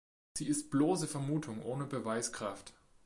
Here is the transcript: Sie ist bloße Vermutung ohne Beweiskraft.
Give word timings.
Sie 0.35 0.47
ist 0.47 0.71
bloße 0.71 1.05
Vermutung 1.05 1.61
ohne 1.61 1.85
Beweiskraft. 1.85 2.73